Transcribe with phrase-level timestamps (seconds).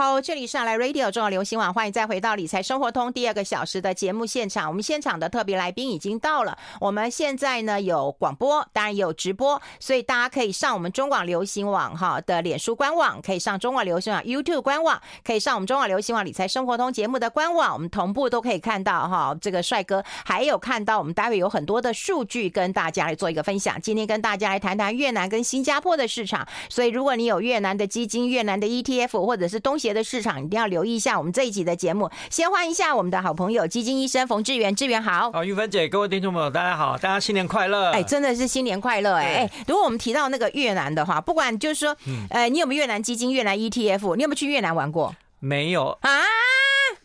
[0.00, 4.66] 好，这里是来 Radio 中广流行网，欢迎再回到理财生活通第二个小时的节目现场。
[4.66, 6.56] 我们现场的特别来宾已经到了。
[6.80, 23.78] 我们现在呢有广播，当然有直播，所以大家可以上我们中广流行网哈的脸书官网，可以上中广流行网 YouTube 官网，可以上我们中广流行网理财生活通节目的官网，我们同步都可以看到哈这个帅哥，还有看到我们待会有很多的数据跟大家来做一个分享。
[23.82, 32.10] 今天跟大家来谈谈越南跟新加坡的市场，所以如果你有越南的基金、越南的 ETF 或者是东协的市场，一定要留意一下我们这一集的节目。
[32.30, 35.30] 先欢迎一下我们的好朋友基金医生冯志源，志源好。
[35.32, 37.90] 好，玉芬姐，各位听众朋友，大家好，大家新年快乐！
[37.92, 39.50] 哎，真的是新年快乐哎哎！
[39.66, 41.96] 如果我们提到那个越南的话，不管就是说，
[42.30, 44.16] 呃，你有没有越南基金、越南 ETF？
[44.16, 45.14] 你有没有去越南玩过？
[45.38, 46.10] 没有啊。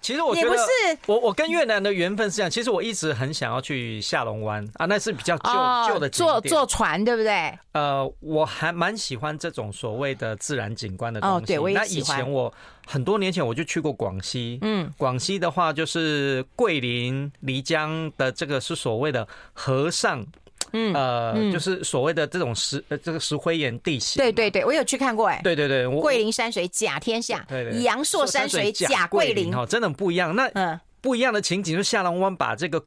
[0.06, 0.56] 其实我觉得，
[1.08, 2.52] 我我跟越南的缘分是这样。
[2.52, 5.50] 其实我一直很想要去下龙湾啊，那是比较旧
[5.88, 7.52] 旧的坐坐船对不对？
[7.72, 11.36] 呃，我还蛮喜欢这种所谓的自然景观的东西。
[11.36, 12.20] 哦，对，我也喜欢。
[12.20, 12.54] 那以前我
[12.86, 20.24] 很多年前我就去过广西，嗯，广西的话就是桂林、漓江的这个是所谓的和尚。
[20.76, 24.22] 嗯呃，就是所谓的这种石呃这个石灰岩地形。
[24.22, 25.40] 对对对，我有去看过哎。
[25.44, 30.36] 对对对，桂林山水甲天下，对对，阳朔山水甲桂林哦，真的不一样。
[30.36, 32.84] 那嗯，不一样的情景，就下龙湾把这个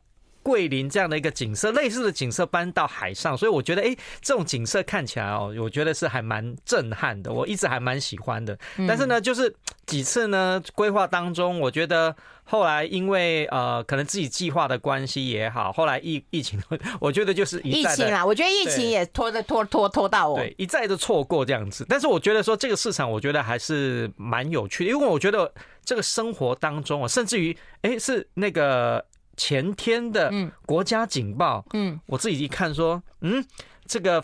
[0.49, 8.59] 桂林这样的一个景色，类似的景色搬到海上，所以我觉得哎，这种景色看起来哦，我觉得是还蛮震撼的，我一直还蛮喜欢的。
[8.89, 9.55] 但是呢，就是
[9.85, 12.17] 几次呢规划当中，我觉得。
[12.51, 16.59] 后来因为呃，可能自己计划的关系也好，后来疫疫情，
[16.99, 18.25] 我觉得就是一再的疫情啦。
[18.25, 21.85] 我觉得疫情也拖的拖拖拖到我，对，一再的错过这样子。
[21.87, 25.53] 但是我觉得说这个市场，我觉得还是蛮有趣的，因为我觉得
[25.85, 29.05] 这个生活当中啊，甚至于哎，是那个
[29.39, 30.31] 前天的
[30.67, 33.43] 国家警报，嗯，我自己一看说，嗯，
[33.87, 34.23] 这个。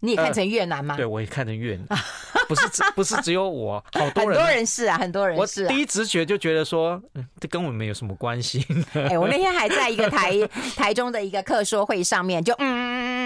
[0.00, 0.94] 你也看成越南吗？
[0.94, 1.86] 呃、对，我也看成越南，
[2.46, 5.66] 不是只不是只有我， 好多人，很多人是啊，很多人是、啊。
[5.68, 8.64] 我第一直觉就觉得说，嗯，这跟我们有什么关系。
[8.92, 10.32] 哎、欸，我那天还在一个台
[10.78, 13.17] 台中的一个客说会上面，就嗯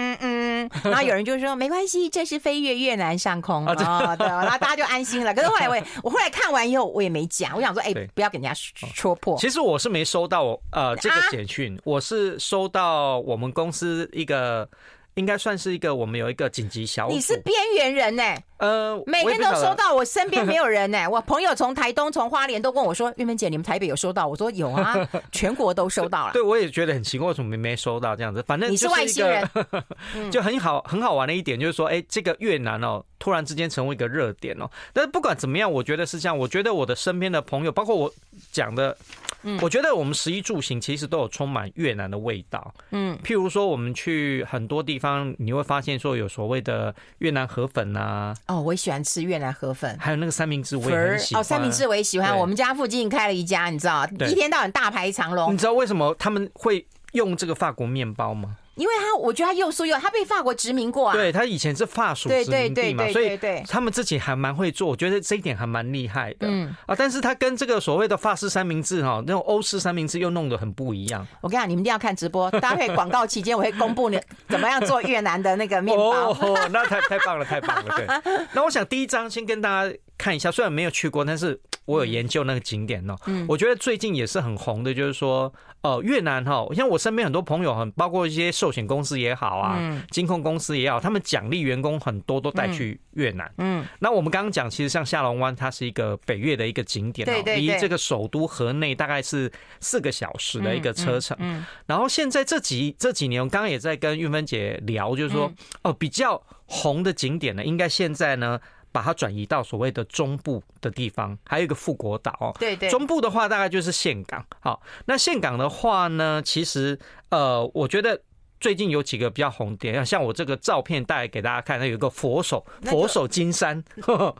[0.83, 5.33] 然后有人就说 没关系，这是飞越越南上空啊、哦，对，然后大家就安心了。
[5.35, 8.53] 可是后来我也我后来看完以后，我也没讲，我想说，哎、欸，不要给人家
[8.93, 9.37] 戳破。
[9.37, 14.67] 其实我是没收到呃这个简讯，啊、我是收到我们公司一个。
[15.15, 17.13] 应该算是一个，我们有一个紧急小组。
[17.13, 18.43] 你是边缘人呢、欸？
[18.57, 21.07] 呃，每天都收到，我身边没有人呢、欸。
[21.09, 24.95] 我朋友从台东、从花莲都跟我说：“玉芬姐，你们台北有收到？”我说：“有啊，
[25.31, 28.41] 全国都收到了。”对，我也觉得很奇怪，为什么没没收到这样子？
[28.47, 29.47] 反正你是外星人，
[30.31, 34.69] 就很好很好玩的一点就是说，哎、欸，这个越南哦，突然之间成为一个热点哦。
[34.91, 36.37] 但是不管怎么样，我觉得是这样。
[36.37, 38.13] 我觉得我的身边的朋友，包括我
[38.51, 38.97] 讲的。
[39.45, 42.73] 嗯，我觉得我们食衣住行其实都有充满越南的味道。
[42.91, 48.35] 嗯，譬如说我们去很多地方，你会发现说有所谓的越南河粉啊。
[48.47, 51.41] 哦，我也喜欢吃越南河粉，还有那个三明治我也很喜欢。
[51.41, 52.37] 哦，三明治我也喜欢。
[52.37, 55.53] 我们家附近开了一家，你知道，一天到晚大排长龙。
[55.53, 58.57] 你知道为什么他们会用这个法国面包吗？
[58.75, 61.13] 因为他，我觉得他又酥又，他被法国殖民过啊。
[61.13, 66.47] 对，他以前是法属殖民地嘛，对对对对对，所以对他们自己还蛮会做，我觉得这一点还蛮厉害的。
[66.47, 71.25] 嗯啊，但是他跟这个所谓的法式三明治哈，那种欧式三明治又弄得很不一样。
[71.41, 74.19] 我跟你讲，你们一定要看直播，搭配广告期间，我会公布你
[74.49, 76.31] 怎么样做越南的那个面包。
[76.31, 77.95] 哦，那太太棒了，太棒了。
[77.95, 78.07] 对，
[78.53, 81.59] 那我想第一张先跟大家看一下，虽然没有去过，但是。
[81.85, 89.77] 我有研究那个景点哦，嗯，我觉得最近也是很红的，就是说，呃，越南哈，像我身边很多朋友，很包括一些寿险公司也好啊，
[90.09, 99.51] 金控公司也好，他们奖励员工很多都带去越南，嗯，那我们刚刚讲，其实像下龙湾，它是一个北越的一个景点，对对，离这个首都河内大概是
[99.81, 105.51] 四个小时的一个车程，嗯，然后现在这几这几年，我刚刚也在跟韵芬姐聊，就是说，
[105.81, 108.57] 哦，比较红的景点呢，应该现在呢。
[108.93, 112.55] 把它转移到所谓的中部的地方，还有一个富国岛哦。
[112.57, 112.89] 对对。
[112.89, 114.45] 中部的话，大概就是岘港。
[114.61, 116.97] 好，那岘港的话呢，其实
[117.29, 118.21] 呃，我觉得
[118.61, 123.83] 最近有几个比较红点，像我这个照片带给大家看，它有一个佛手佛手金山。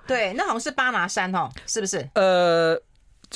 [0.07, 2.07] 对，那好像是巴拿山哦，是不是？
[2.15, 2.81] 呃。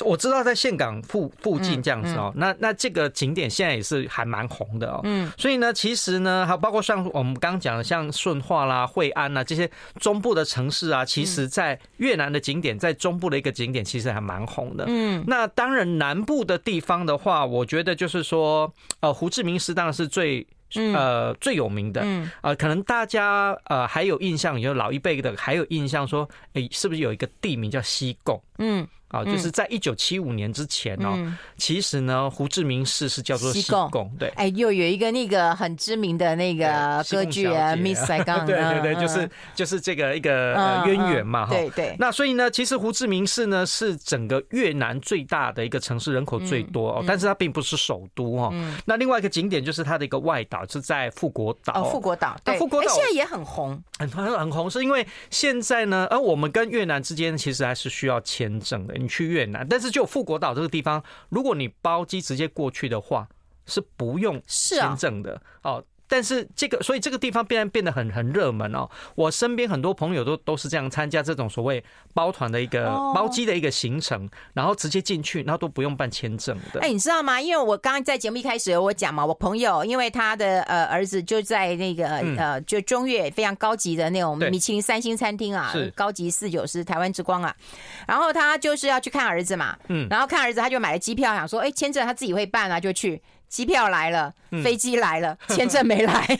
[0.04, 9.68] 我知道在岘港附附近这样子哦，那那这个景点现在也是还蛮红的哦，嗯，所以呢，其实呢，还包括像我们刚刚讲的像顺化啦、惠安啦这些
[9.98, 20.46] 中部的城市啊，其实在越南的景点，在中部的一个景点，其实还蛮红的，嗯，那当然南部的地方的话，我觉得就是说，呃，胡志明市当然是最
[20.94, 28.40] 呃最有名的，嗯，呃，可能大家呃还有印象，有老一辈的还有印象说，哎，是不是有一个地名叫西贡？
[28.58, 28.86] 嗯。
[29.08, 31.16] 啊，就是在一九七五年之前哦，
[31.56, 40.52] 其实呢，胡志明市是叫做西贡，对，哎，又有一个那个很知名的那个歌剧啊， Miss Saigon， 对对对，就是就是这个一个
[40.86, 41.96] 渊源嘛，哈，对对。
[41.98, 48.52] 那所以呢，其实胡志明市呢是整个越南最大的一个城市，人口最多哦，但是它并不是首都哦。
[48.84, 58.97] 那另外一个景点就是它的一个外岛，是在富国岛，哦，富国岛，对，富国岛现在也很红，很很很红，是因为现在呢，而我们跟越南之间其实还是需要签证的。
[58.98, 63.28] 你去越南，但是就富国岛这个地方，如果你包机直接过去的话，
[63.66, 65.84] 是不用签证的哦。
[66.08, 68.88] 但是这个，所以这个地方变变得很很热门哦。
[69.14, 71.84] 我身边很多朋友都都是这样参加这种所谓
[72.14, 76.80] 包团的一个包机的一个行程，然后直接进去，然后都不用办签证的。
[76.80, 77.40] 哎，你知道吗？
[77.40, 82.08] 因为我刚刚在节目一开始我讲嘛，我朋友因为他的呃儿子就在那个
[82.38, 87.54] 呃就中越非常高级的那种米其林三星餐厅啊，高级四九是台湾之光啊。
[88.06, 93.20] 然后他就是要去看儿子嘛，嗯，然后看儿子他就买了机票，想说哎签证他自己会办啊，就去。
[93.48, 96.26] 机票来了，飞机来了， 签证没来。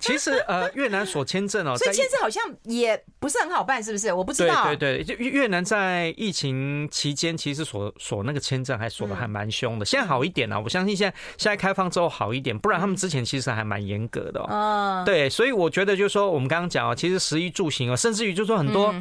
[0.00, 4.12] 其实呃，越南所签证哦， 所以签证好像也不是很好办，是不是？
[4.12, 4.64] 我不知道。
[4.66, 9.84] 对对对，越越南在疫情期间，其实锁锁那个签证还锁的还蛮凶的。
[9.84, 14.40] 现在好一点了，我相信现在现在开放之后好一点，不然他们之前其实还蛮严格的。
[14.40, 15.04] 哦。
[15.06, 18.92] 对，所以我觉得就是说，我们刚刚讲啊，其实食衣住行啊，甚至于就是说很多。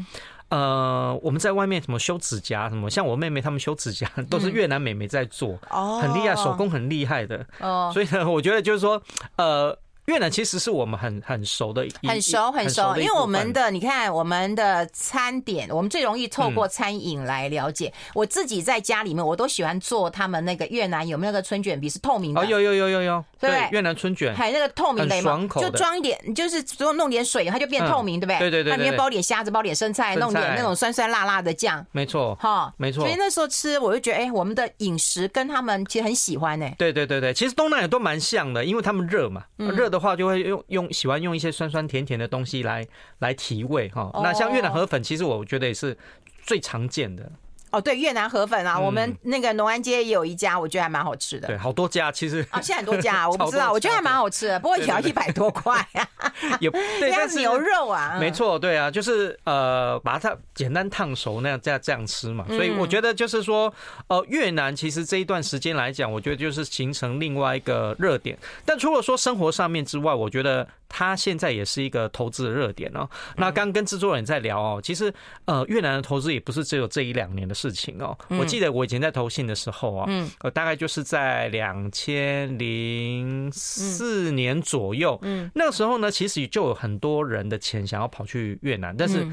[0.50, 9.02] 呃，我们在外面什么修指甲什么，像我妹妹她们修指甲都是越南美眉在做，哦，很厉害，手工很厉害的，哦，所以呢，我觉得就是说，
[9.38, 9.78] 呃。
[10.08, 17.92] 越南其实是我们很很熟的，很熟很熟，因为我们的你看我们的餐点，我们最容易透过餐饮来了解。
[18.14, 22.40] 我自己在家里面，我都喜欢做他们那个越南有没有那个春卷皮是透明的？
[22.40, 28.40] 哦，有有有有有，对，越南春卷，还有那个透明的，爽口，就装一点，就是只用弄点水，它就变透明，对不对？
[28.40, 33.04] 对对对，它里面包点虾子，包点生菜，弄点那种酸酸辣辣的酱，没错，哈，没错。
[33.04, 36.66] 所以那时候吃，我就觉得，哎，我们的饮食跟他们其实很喜欢呢。
[36.78, 40.78] 对对对对，其实东南亚都蛮像的，因为他们热嘛，热的话就会用用。
[40.78, 42.86] 用喜欢用一些酸酸甜甜的东西来
[43.18, 45.98] 来提味哈，那像越南河粉，其实我觉得也是
[46.44, 47.32] 最常见的。
[47.72, 51.48] 哦，对，越南河粉啊，我们那个农安街也有一家，我觉得还蛮好吃的。
[51.48, 56.08] 对，好多家其实啊，现在很多家， 我不知道，我觉得还蛮好吃的，不过也要一百多块啊。
[56.62, 62.46] 有， 对，但是牛肉啊，没错，对啊，就是呃，把它简单烫熟那样这样这样吃嘛。
[62.48, 63.74] 所以我觉得就是说，
[64.08, 68.38] 呃，越南其实这一段时间来讲，我觉得就是形成另外一个热点。
[68.66, 70.68] 但除了说生活上面之外，我觉得。
[70.90, 73.10] 它现在也是一个投资的热点哦。
[73.36, 75.14] 那刚跟制作人在聊哦，其实
[75.46, 78.18] 呃，越南的投资也不是只有这一两年的事情哦。
[78.30, 89.28] 我记得我以前在投信的时候啊，嗯，呃，大概就是在两千零四年左右，嗯，那个时候呢，其实就有很多人的钱想要跑去越南，但是。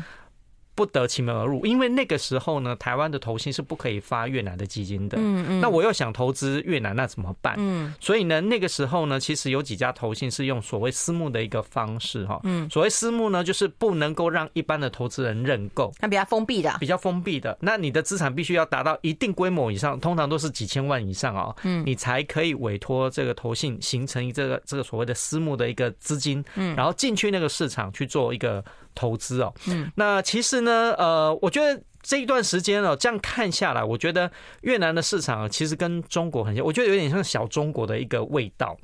[0.74, 5.16] 不得其门而入，因为那个时候呢，台湾的投信是不可以发越南的基金的。
[5.20, 5.60] 嗯嗯。
[5.60, 7.54] 那我又想投资越南，那怎么办？
[7.58, 7.94] 嗯。
[8.00, 12.40] 所以呢，那个时候呢，其实有几家投信是用所谓私募的一个方式哈。
[12.42, 12.68] 嗯。
[12.68, 16.76] 所谓私募呢，就是不能够让一般的投资人认购，它比较封闭的。
[16.80, 17.56] 比较封闭的。
[17.60, 21.54] 那你的资产必须要达到一定规模以上，通常都是几千万以上哦。
[21.62, 21.84] 嗯。
[21.86, 26.44] 你才可以委托这个投信形成这个这个所谓的私募的一个资金。
[26.56, 26.74] 嗯。
[26.74, 28.64] 然后进去那个市场去做一个。
[28.94, 34.30] 投资哦，嗯，那其实呢，呃，我觉得这一段时间哦，这样看下来，我觉得
[34.62, 38.76] 越南的市场其实跟中国很像，我觉得有点像小中国的一个味道，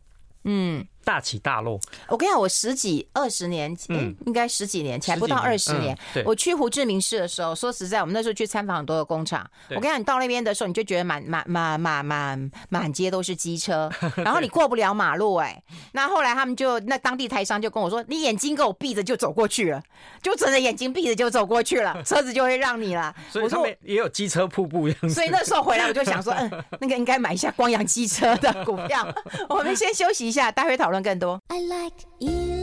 [0.44, 0.86] 嗯。
[1.10, 1.76] 大起大落。
[2.06, 5.98] 我跟你讲，我十几二十年，嗯，应该十几年前，不到二十年。
[6.24, 9.44] 我去胡志明市的时候，说实在，我们那时候去参访很多的工厂。
[9.70, 15.34] 我跟你讲，你到那边的时候，你就觉得满满满满满满街都是机车， 然后你过不了马路。
[15.34, 15.60] 哎，
[15.94, 19.82] 那后来他们就那当地台商就跟我说：“你眼睛给我闭着就走过去了，
[20.22, 25.10] 就整着眼睛闭着就走过去了， 车子就会让你了。”所以他们也有机车瀑布一样。
[25.10, 29.04] 所以那时候回来我就想说，嗯，那个应该买一下光阳机车的股票。
[29.48, 32.59] 我们先休息一下，待会讨论 I like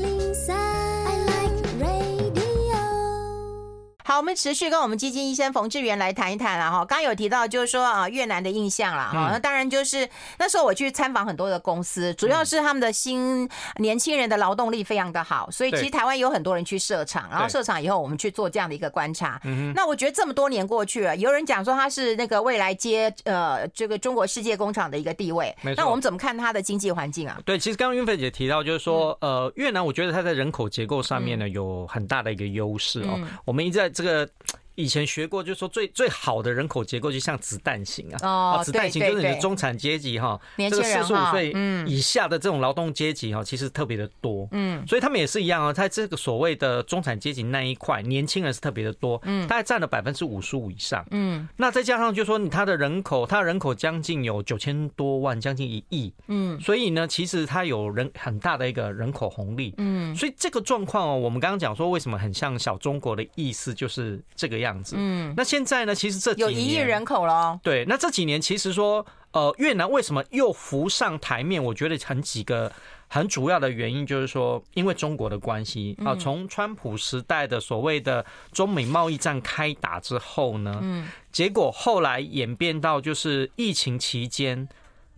[4.08, 6.78] 好，我们持续跟我们基金医生冯志源来谈一谈了哈。
[6.86, 9.32] 刚刚有提到就是说啊，越南的印象了哈。
[9.34, 10.08] 那当然就是
[10.40, 13.50] 那时候我去参访很多的公司，主要是他们的新
[13.80, 19.42] 年轻人的劳动力非常的好，所以其实台湾有很多人去设厂，然后设厂以后我们去做这样的一个观察。
[19.76, 25.54] 那我觉得这么多年过去了，有人讲说他是那个未来接呃这个中国世界工厂的一个地位。
[25.76, 27.38] 那我们怎么看他的经济环境啊？
[27.44, 33.20] 对，其实刚刚云飞姐提到就是说呃越南，我觉得它在人口结构上面呢有很大的一个优势哦。
[33.44, 34.30] 我们一直在这个
[34.78, 41.52] 以前学过，就是说最最好的人口结构就像子弹型啊，哦，子弹型就是你的中产阶级哈，这个四十五岁
[41.88, 64.67] 以下的这种劳动阶级哈，其实特别的多，嗯，所以他们也是一样啊，在这个所谓的中产阶级那一块，年轻人是特别的多，嗯，大概占了百分之五十五以上，嗯，那再加上就是说你他的人口，他的人口将近有九千多万，将近一亿，嗯，所以呢，其实他有人很大的一个人口红利，嗯，所以这个状况哦，我们刚刚讲说为什么很像小中国的意思，就是这个样。
[64.68, 65.96] 样子，嗯，那现在呢？
[65.96, 67.60] 其实这有一亿人口了。
[67.64, 71.64] 对，那这几年其实说，呃，越南为什么又浮上台面？
[71.64, 72.72] 我觉得很几个
[73.08, 76.14] 很主要的原因，就是说，因为中国的关系啊。
[76.16, 84.68] 从川普时代的所谓的中美贸易战开打之后呢，嗯，结果后来演变到就是疫情期间，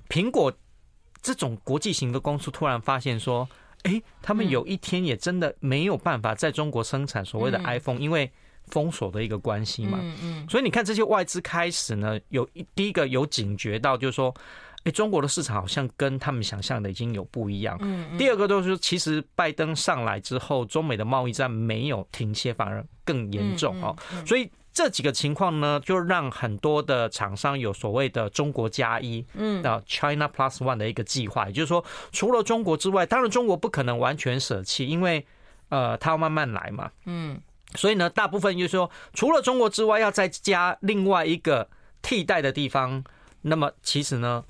[0.08, 0.54] 苹果
[1.22, 3.50] 这种国际型的公司突然发现说，
[3.84, 8.32] 哎，他们有一天也真的没有办法在中国生产所谓的 iPhone，因为
[8.72, 14.34] 封锁的一个关系嘛，嗯嗯，所以你看这些外资开始呢，有一第一个有警觉到，就是说，
[14.84, 17.78] 哎，中国的市场好像跟他们想象的已经有不一样。
[17.82, 23.96] 嗯，第二个就是，其实拜登上来之后，中美的贸易战没有停歇，反而更严重哦。
[24.26, 35.26] 所以这几个情况呢，就让很多的厂商有所谓的“中国加一”嗯啊 China Plus One 的一个计划，也就是说，除了中国之外，当然中国不可能完全舍弃，因为
[35.70, 36.90] 呃，它要慢慢来嘛。
[37.06, 37.42] 嗯。
[37.76, 41.70] 所以呢，大部分就是说，除了中国之外，要再加另外一个
[42.02, 43.04] 替代的地方。
[43.42, 44.44] 那么，其实呢，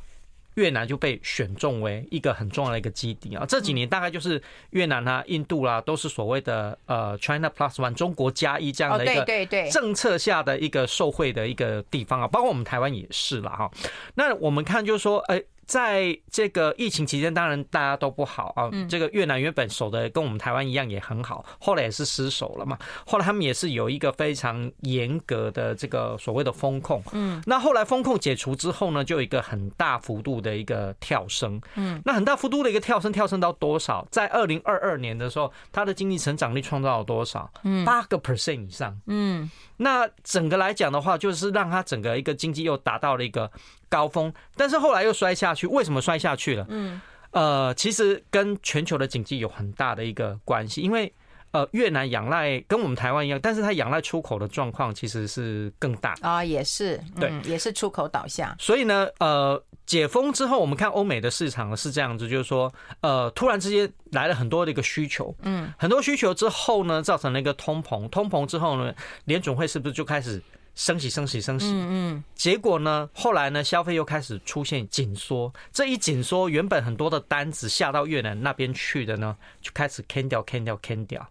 [0.56, 3.46] 越南就被选中为一个很重要的一个基地啊。
[3.46, 12.28] 这几年大概就是越南啊、印度啦，都是所谓的呃 China Plus One 中国加一这样的一个政策下的一个受惠的一个地方啊。
[12.28, 13.70] 包括我们台湾也是了哈。
[14.16, 15.44] 那我们看就是说，哎。
[15.70, 18.72] 在这个疫情期间，当然大家都不好啊。
[18.90, 22.76] 这个越南原本守的跟我们台湾一样也很好，后来也是失守了嘛。
[23.06, 27.04] 后来他们也是有一个非常严格的这个所谓的风控。
[27.12, 31.62] 嗯，那后来风控解除之后呢，就有一个很大幅度的一个跳升。
[31.76, 34.08] 嗯，那很大幅度的一个跳升，跳升到多少？
[34.10, 37.48] 在二零二二年的时候，它的经济成长率创造了多少？
[37.64, 39.00] 嗯，八个 percent 以上。
[39.06, 39.48] 嗯，
[39.78, 43.52] 那整个来讲的话，就是让它整个一个经济又达到了一个。
[43.90, 45.68] 高峰，但是后来又摔下去。
[45.68, 46.66] 为什么摔下去了？
[46.70, 50.82] 嗯，呃，其实跟全球的经济有很大的一个关系。
[50.82, 51.12] 因为
[51.52, 58.56] 呃，越南仰赖跟我们台湾一样，但是它仰赖出口的状况其实是更大啊，也是对，嗯，也是出口导向。
[58.60, 68.94] 所以呢，呃，解封之后，我们看欧美的市场是这样子，就是说，呃，突然之间来了很多的一个需求，嗯，很多需求之后呢，造成了一个通膨，通膨之后呢，
[69.26, 70.40] 联准会是不是就开始？
[70.80, 71.66] 升息，升息，升息。
[71.68, 72.24] 嗯嗯。
[72.36, 73.10] 结果呢？
[73.14, 73.62] 后来呢？
[73.62, 75.54] 消费又开始出现紧缩。
[75.74, 81.28] 这一紧缩，原本很多的单子下到越南那边去的呢，就开始 can 掉，can 掉，can 掉。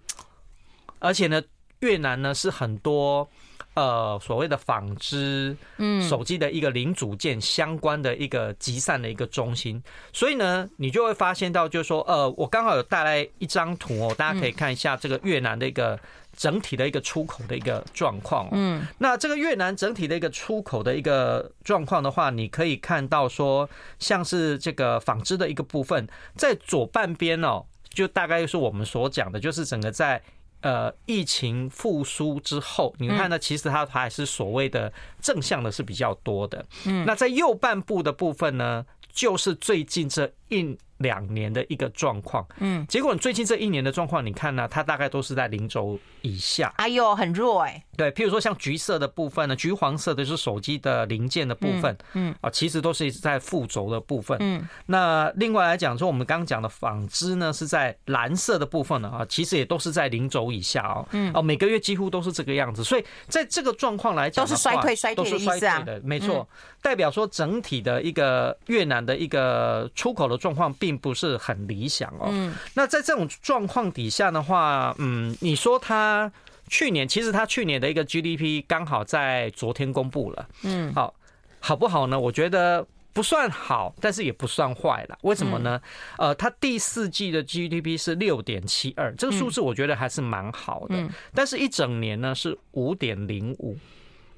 [0.99, 1.43] 而且呢，
[1.81, 3.27] 越南呢是很多
[3.73, 9.83] 呃所谓的纺织、嗯手机的一个零组件相关的一个集散的一个中心。
[10.13, 15.99] 所以呢，你就会发现到，就是说，呃，我刚好有带来一张图哦，大家可以看一下这个越南的一个。
[16.39, 23.69] 整体的一个出口的一个状况，嗯，那这个越南整体的一个出口的一个状况的话，你可以看到说，
[23.99, 30.23] 像是这个纺织的一个部分，在左半边哦，就大概是我们所讲的，就是整个在
[30.61, 40.79] 呃疫情复苏之后，你看呢，其实它还是所谓的正向的是比较多的，嗯，那在右半部的部分呢，就是最近这一。
[40.99, 46.73] 两年的一个状况，嗯，结果你最近这一年的状况，你看呢，它大概都是在零轴以下。
[46.77, 47.81] 哎呦，很弱哎。
[47.97, 54.37] 对，譬如说像橘色的部分呢，橘黄色的是手机的零件的部分，嗯，啊，其实都是在负轴的部分。
[54.41, 61.07] 嗯，那另外来讲说，我们刚刚讲的纺织呢，是在蓝色的部分呢，啊，其实也都是在零轴以下哦。
[61.13, 65.85] 嗯，哦，每个月几乎都是这个样子，所以在这个状况来讲，都是衰退，衰退的意思啊。
[66.03, 66.49] 没错，
[66.83, 72.29] 代表说整体的一个越南的一个出口的状况并不是很理想哦。
[72.31, 76.33] 嗯，那在这种状况底下的话，嗯，你说他
[76.69, 81.13] 去年其实他去年的一个 GDP 刚好在昨天公布了，嗯，好，
[81.61, 82.19] 好不好呢？
[82.19, 85.19] 我觉得不算好，但是也不算坏了。
[85.23, 85.81] 为什么呢？
[86.17, 91.09] 呃，他第四季的 GDP 是六点七二，这个数字我觉得还是蛮好的。
[91.35, 93.77] 但是一整年呢是五点零五。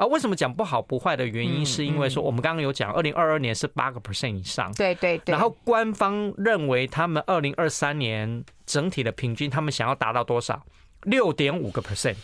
[0.00, 5.30] 啊，为什么讲不好不坏的原因，是因为说我们刚刚有讲，二零二二年是八个 percent 以上，对对对。
[5.30, 10.64] 然后官方认为他们二零二三年整体的平均，他们想要达到多少？
[11.02, 12.16] 六点五个 percent，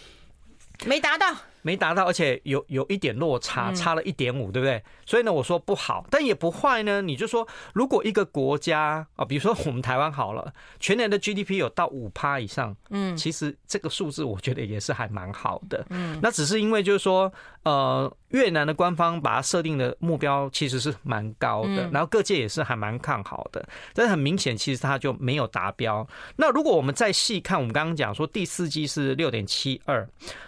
[0.87, 1.27] 没达到。
[1.67, 4.81] 没达到，而且有有一点落差，差了一点五，对不对？
[5.05, 7.03] 所以呢，我说不好，但也不坏呢。
[7.03, 17.33] 你就说，如果一个国家啊，比如说我们台湾好了，全年的 GDP 有到五趴以上，嗯，其实这个数字我觉得也是还蛮好的，嗯，那只是因为就是说，
[17.65, 18.17] 呃。
[18.31, 26.07] 越南的官方把它设定的目标其实是蛮高的，然后各界也是还蛮看好的，但是很明显，其实它就没有达标。
[26.35, 30.07] 那如果我们再细看，我们刚刚讲说第四季是六点七二，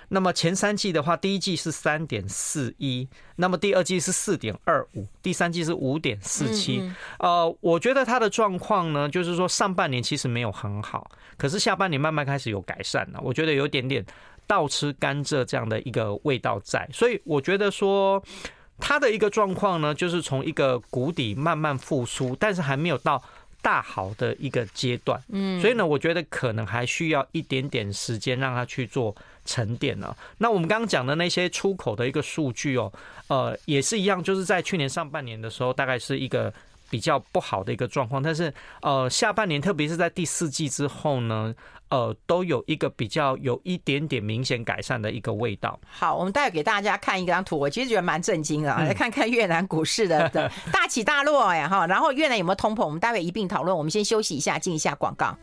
[0.08, 6.82] 那么前三季的话，第一季是三点四一，那么第二季是四点二五，第三季是五点四七。
[7.18, 14.04] 呃，我觉得它的状况呢，就是说上半年其实没有很好，可是下半年慢慢开始有改善了，我觉得有点点。
[14.46, 18.24] 倒吃甘蔗这样的一个味道在，所以我觉得说
[18.78, 23.22] 它的一个状况呢，就是从一个谷底慢慢复苏，但是还没有到
[23.60, 25.22] 大好的一个阶段。
[25.28, 29.14] 嗯，所以呢，我觉得可能还需要一点点时间让它去做
[29.48, 30.14] 沉淀了。
[30.36, 32.92] 那我们刚刚讲的那些出口的一个数据哦，
[33.28, 36.52] 呃，也是一样，就是在去年上半年的时候，大概是一个
[36.90, 38.52] 比较不好的一个状况，但是
[38.82, 41.54] 呃，下半年特别是在第四季之后呢。
[41.90, 45.80] 呃，都有一个比较有一点点明显改善的一个味道。
[45.88, 53.74] 好，我们待会给大家看一张图，我其实觉得蛮震惊的，来看看越南股市的 的大起大落哎哈，然后越南有没有通膨，我们待会一并讨论。
[53.74, 55.34] 我们先休息一下，进一下广告。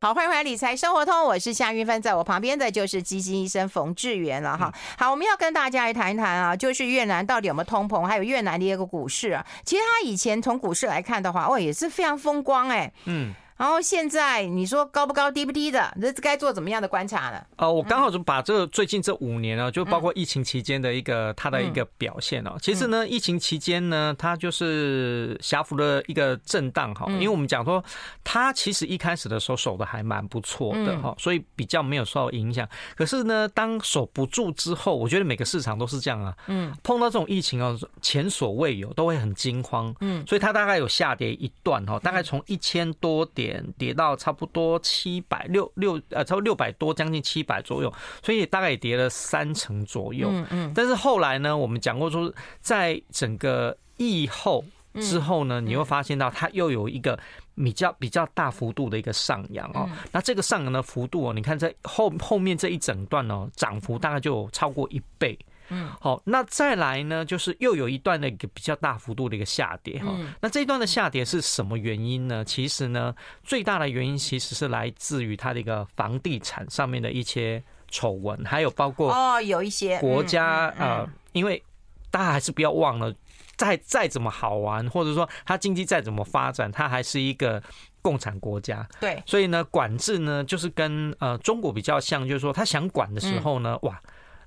[0.00, 4.72] 好，欢迎回来理财生活通，我是夏云芬，在我旁边的就是基金医生冯志源了哈。
[4.98, 9.46] 好，我们要跟大家来谈一谈啊，就是越南到底有没有通膨，还有越南的一个股市啊。
[9.64, 12.92] 其实他以前从股市来看的话，哦，也是非常风光哎。
[13.04, 13.32] 嗯。
[13.62, 17.40] 然后现在你说高不高低不低的，这该做怎么样的观察呢？
[17.54, 22.56] 呃，我刚好就把这个最近这五年呢，就包括疫情期间的一个它的一个表现哦。
[22.60, 27.80] 其实呢，疫情期间呢，它就是狭幅的一个震荡哈，因为我们讲说
[28.24, 32.68] 它其实一开始的时候守的还蛮不错的哈，所以比较没有受到影响。
[32.96, 43.51] 可是呢，当守不住之后，我觉得每个市场都是这样啊，嗯，碰到这种疫情哦，前所未有，都会很惊慌，嗯，所以它大概有下跌一段哈，大概从一千多点。
[43.76, 47.92] 跌到差不多七百六六呃，差不多六百多，将近七百左右，
[48.22, 50.28] 所以大概也跌了三成左右。
[50.30, 50.72] 嗯嗯。
[50.74, 57.18] 但是后来呢，我们讲过说，在整个疫后之后呢，你会发现到它又有一个
[57.56, 59.88] 比较比较大幅度的一个上扬哦。
[60.12, 65.38] 那这个上扬的幅度哦，你看在后后面这一整段呢，涨幅大概就超过一倍。
[65.74, 70.14] 嗯，好，那再来呢，就是又有一段的一个比较大幅度的一个下跌哈。
[70.40, 72.44] 那这一段的下跌是什么原因呢？
[72.44, 81.62] 其实呢，最大的原因其实是来自于它的一个房地产上面的一些丑闻，还有包括哦，有一些国家呃，因为
[82.10, 83.10] 大家还是不要忘了，
[83.56, 87.62] 再再怎么好玩，或者说它经济再怎么发展，它还是一个
[88.02, 88.86] 共产国家。
[89.00, 93.98] 对，所以呢，管制呢，就是跟呃中国比较像，就是说他想管的时候呢，哇。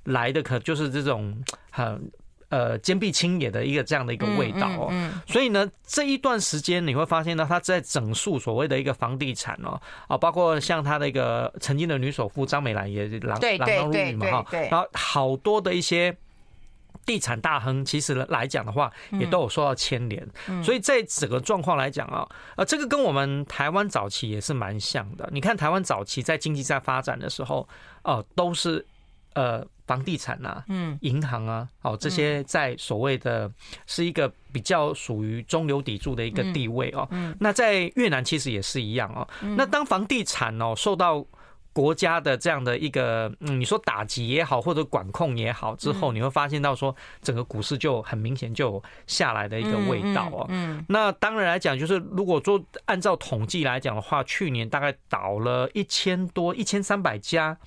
[0.06, 2.12] 来的可就是这种很
[2.50, 16.15] 呃坚壁清野的一个这样的一个味道哦，所以呢，这一段时间你会发现呢，他在整肃所谓的一个房地产哦啊，包括像他的一个曾经的女首富张美兰也锒锒铛入狱嘛哈，然后好多的一些
[17.04, 20.26] 地产大亨，其实来讲的话，也都有受到牵连，
[20.63, 25.28] 所以在整个状况来讲啊，呃，这个跟我们台湾早期也是蛮像的。
[25.32, 27.68] 你看台湾早期在经济在发展的时候，
[28.04, 28.86] 哦，都是
[29.34, 29.65] 呃。
[29.86, 33.52] 房地产啊，嗯，银行啊，哦，这些在所谓的
[33.86, 37.08] 是一个比较属于中流砥柱的一个地位哦。
[37.12, 39.28] 嗯，那在越南其实也是一样哦。
[39.56, 41.26] 那当房地产哦受到
[41.71, 50.45] 国家的这样的一个，嗯，你说打击也好，或者管控也好，之后你会发现到说，整个股市就很明显就下来的一个味道哦。
[50.48, 57.58] 嗯，那当然来讲，就是如果说按照统计来讲的话，去年大概倒了一千多、一千三百家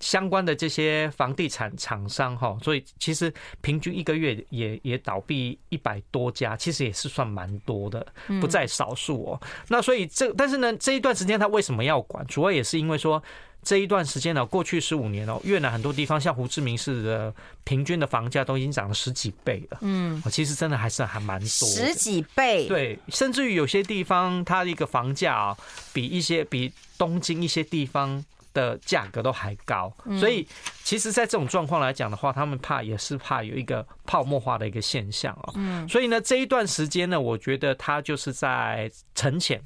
[0.00, 8.04] 相关的这些房地产厂商哈，所以其实平均一个月也也倒闭一百多家，其实也是算蛮多的，
[8.40, 9.40] 不在少数哦。
[9.68, 12.26] 那所以这但是呢，这一段时间他为什么要管？
[12.26, 13.22] 主要也是因为说。
[13.62, 17.30] 这一段时间呢，过去十五年哦，越南很多地方像胡志明市的
[17.62, 19.76] 平均的房价都已经涨了十几倍了。
[19.82, 22.66] 嗯，其实真的还是还蛮多，十几倍。
[22.66, 25.56] 对，甚至于有些地方它的一个房价啊，
[25.92, 28.24] 比一些比东京一些地方
[28.60, 29.92] 的价格都还高。
[30.18, 30.46] 所以，
[30.84, 35.52] 其实，在这种状况来讲的话，他们怕也是怕有一个泡沫化的一个现象哦。
[35.56, 39.60] 嗯，所以呢，这一段时间呢，我觉得它就是在沉潜。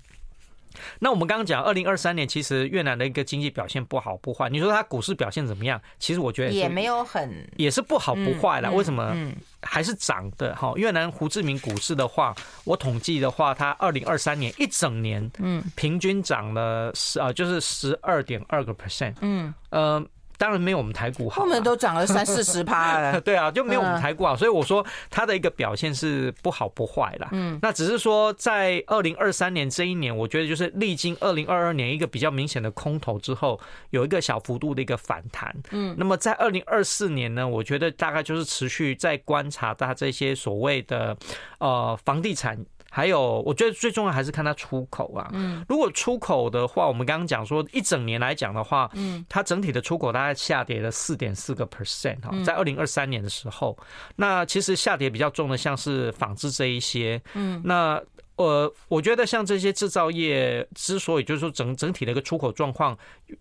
[0.99, 4.49] 那我们刚刚讲，二零二三年其实越南的一个经济表现不好不坏。
[4.49, 5.81] 你说它股市表现怎么样？
[5.99, 8.69] 其实我觉得也没有很，也是不好不坏啦。
[8.71, 9.33] 嗯、为什么？
[9.63, 10.73] 还是涨的哈。
[10.77, 12.35] 越南胡志明股市的话，
[12.65, 20.05] 我统计的话，它二零二三年一整年，嗯，平均涨了十啊，就是十二点二个 percent，嗯，呃。
[20.37, 23.21] 当然没有我们台股好，后面都涨了三四十趴了。
[23.23, 27.29] 对啊，就没有我们台股好，所以我说它的一个表现是不好不坏啦。
[27.33, 35.55] 嗯，那只是说在二零二三年这一年，我觉得就是历经二零二二年一个比较明显的空头之后，有一个小幅度的一个反弹。
[35.71, 41.17] 嗯，那么在二零二四年呢，我觉得大概就是持续在观察它这些所谓的
[41.59, 42.65] 呃房地产。
[42.95, 45.29] 还有，我觉得最重要还是看它出口啊。
[45.33, 53.77] 嗯，如果出口的话，我们刚刚讲说一整年来讲的话，嗯，它整体的出口大概下跌了四点四个 percent 哈，在二零二三年的时候，
[54.15, 58.01] 那其实下跌比较重的像是纺织这一些，嗯，那。
[58.37, 62.99] 呃，我觉得像这些制造业之所以就是说整整体的一个出口状况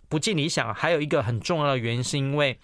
[0.07, 2.57] 不尽理想，还有一个很重要的原因是因为，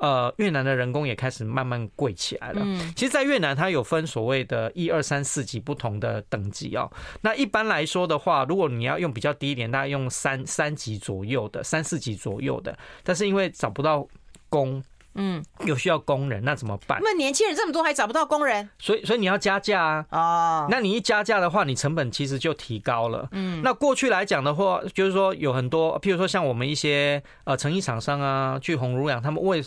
[0.00, 2.60] 呃，越南的人工也开始慢慢贵起来了。
[2.64, 6.90] 嗯，其实，在越南它有分所谓的一二三四级不同的等级哦。
[7.20, 14.06] 那一般来说的话，如果你要用比较低一点，大概用三三级左右的，三四级左右的，但是因为找不到
[14.48, 14.82] 工。
[15.16, 17.00] 嗯，有需要工人，那怎么办？
[17.02, 20.06] 那年轻人这么多，还找不到工人，所以所以你要加价啊。
[20.10, 23.28] 哦，那你一加价的话，你成本其实就提高了。
[23.32, 29.62] 嗯，那过去来讲的话，就是说有很多，譬如说像我们一些呃成衣厂商啊，去红如养，他们为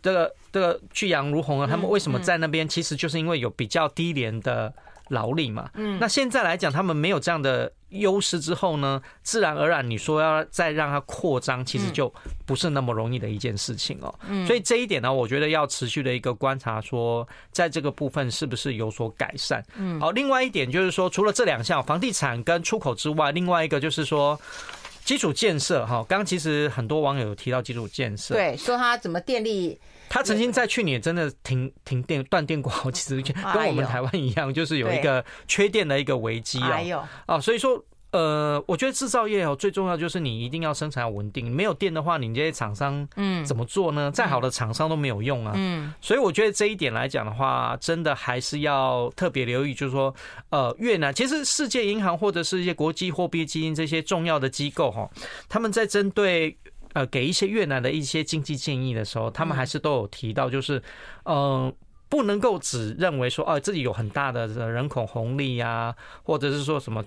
[0.00, 2.68] 这个这个去养如红啊，他们为什么在那边？
[2.68, 4.72] 其实就是因为有比较低廉的
[5.12, 5.70] 劳力嘛。
[5.74, 7.72] 嗯，那现在来讲，他们没有这样的。
[7.92, 12.10] 优势之后呢，自然而然你说要再让它扩张，其实就
[12.46, 14.14] 不是那么容易的一件事情哦。
[14.26, 19.62] 嗯，所以这一点呢，我觉得要持续的一个观察，说在这个部分是不是有所改善。
[19.76, 24.40] 嗯，好，另外一点就是说，除了这两项房地产跟出口之外，另外一个就是说
[25.04, 26.04] 基础建设哈。
[26.08, 33.22] 刚刚其实很多网友有提到基础建设，对，说他怎么电力，他曾经在去年真的停停电断电过好几次，
[33.54, 36.80] 跟我们台湾一样，就是有一个缺电的一个危机啊。
[37.26, 37.84] 啊，所以说。
[38.12, 44.10] 呃，我觉得制造业哦，最重要就是你一定要生产要稳定，没有电的话，你这些厂商嗯怎么做呢？
[44.10, 45.52] 再好的厂商都没有用啊。
[45.56, 50.14] 嗯，所以我觉得这一点来讲的话，真的还是要特别留意，就是说，
[50.50, 55.10] 呃，越南其实世界银行或者是一些国际货币基金这些重要的机构哈，
[55.48, 56.54] 他们在针对
[56.92, 60.82] 呃给一些越南的一些经济建议的时候，他们还是都有提到，就是
[61.24, 61.72] 呃
[62.10, 65.94] 不能够只认为说哦自己有很大的人口红利呀，
[66.24, 67.02] 或者是说什么。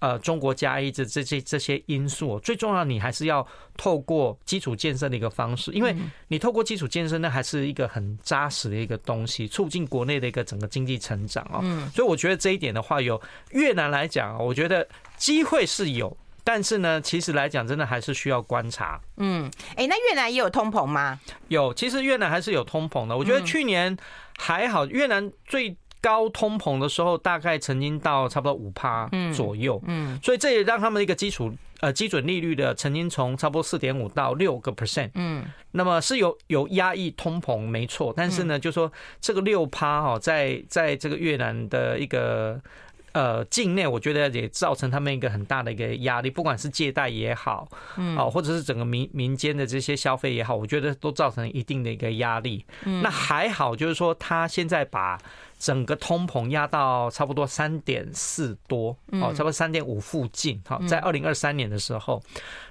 [0.00, 5.94] 呃，中国加一这这些这些因素，最重要，你还是要透过基础建设的一个方式，因为
[6.28, 11.60] 你透过基础建设，那还是一个很扎实的一个东西，促进国内的一个整个经济成长哦。
[11.92, 19.00] 所以我觉得这一点的话，有越南来讲，我觉得机会是有，但是呢，其实来讲，真的还是需要观察。
[19.16, 21.18] 嗯，哎，那越南也有通膨吗？
[21.48, 23.16] 有，其实越南还是有通膨的。
[23.16, 23.96] 我觉得去年
[24.36, 25.76] 还好，越南最。
[26.00, 42.60] 高通膨的时候，大概曾经到差不多五趴左右，嗯，所以这也让他们一个基础呃基准利率的曾经从差不多四点五到六个 percent，嗯，那么是有有压抑通膨没错，但是呢，就说这个六趴哈，在在这个越南的一个
[43.12, 52.64] 呃境内，我觉得也造成他们一个很大的一个压力，不管是借贷也好，嗯，啊，或者是整个民民间的这些消费也好，我觉得都造成一定的一个压力。
[52.84, 55.18] 嗯，那还好，就是说他现在把。
[55.58, 62.22] 整个通膨压到差不多三点四多，哦，差不多三点五附近，哈，在二零二三年的时候，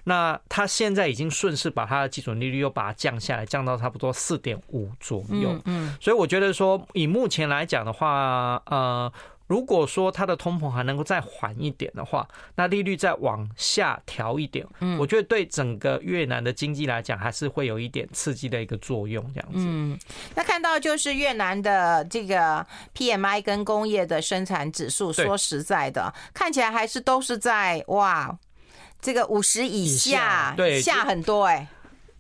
[0.06, 9.12] 那他现在已经顺势把它的基准利率又把它降下来，降到差不多四点五左右，嗯，所以我觉得说，以目前来讲的话，呃。
[9.47, 19.60] 如果说它的通膨还能够再缓一点的话，那利率再往下调一点，嗯，我觉得对整个越南的经济来讲，还是会有一点刺激的一个作用，这样子。
[19.60, 19.97] 嗯，
[20.36, 28.38] 那看到就是越南的这个 PMI 跟工业的生产指数，说实在的，看起来还是都是在哇，
[29.01, 31.67] 这个五十以下，对，下很多哎、欸。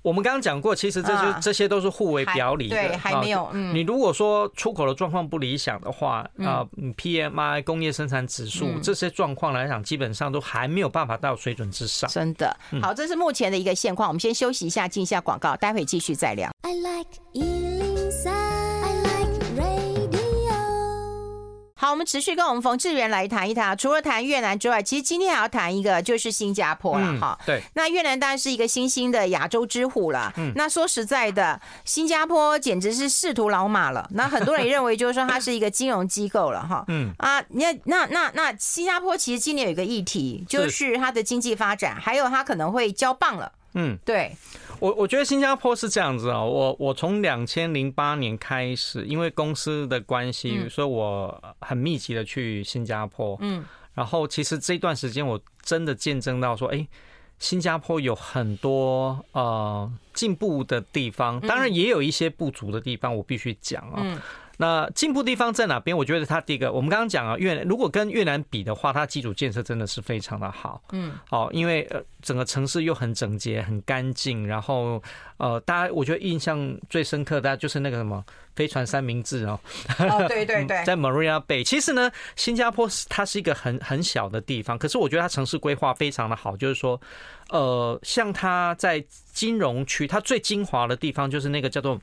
[0.07, 2.75] 我们刚刚讲过，其实这些这些都是互为表里的。
[2.77, 3.49] 对，还没有。
[3.51, 6.65] 嗯，你如果说出口的状况不理想的话，啊
[6.95, 12.09] ，PMI 工业生产指数这些状况来讲，基本上都还没有办法到水准之上。
[12.09, 12.55] 真的。
[12.81, 14.07] 好，这是目前的一个现况。
[14.07, 16.49] 我们先休息一下，进一下广告，待会继续再聊。
[16.61, 18.56] I like
[21.79, 23.77] 好，我们持续跟我们冯智原来谈一谈。
[23.77, 27.45] 除了谈越南之外，其实今天还要谈一个，就是新加坡了哈、嗯。
[27.45, 30.33] 对，那越南当然是一个新兴的亚洲之虎了。
[30.37, 34.09] 嗯，那说实在的，新加坡简直是仕途老马了。
[34.15, 36.83] 那很多人也认为，就是说它是一个金融机构了哈。
[36.89, 43.51] 嗯啊，那那那那新加坡其实今年有一个议题，就是它的经济发展，还有它可能会交棒了。
[43.75, 44.35] 嗯，对。
[44.79, 53.37] 我我觉得新加坡是这样子啊，我我从两千零八年开始，因为公司的关系，所以我很密集的去新加坡。
[53.41, 53.63] 嗯，
[53.93, 56.87] 然后其实这段时间我真的见证到说，哎，
[57.39, 64.21] 新加坡有很多呃进步的地方，当然也有一些不足的地方，我必须讲啊。
[64.57, 65.95] 那进步地方在哪边？
[65.95, 70.81] 我觉得它第一个，我们刚刚讲啊，越南如果跟越南比的话，它基础建设真的是非常的好。
[70.91, 75.01] 嗯，好，因为呃整个城市又很整洁、很干净，然后
[75.37, 78.23] 呃，大家我觉得印象最深刻的就是那个什么
[78.55, 79.59] 飞船三明治哦。
[79.99, 81.63] 哦，对对对， 在 Marina Bay。
[81.63, 86.99] 其实呢，新加坡它是一个很很小的地方，可是我觉得它城市规划非常的好，就是说，
[87.49, 91.99] 呃，像它在金融区，它最精华的地方就是那个叫做。